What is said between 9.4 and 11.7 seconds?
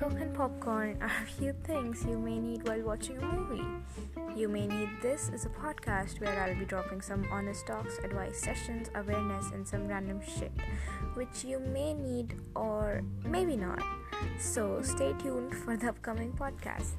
and some random shit which you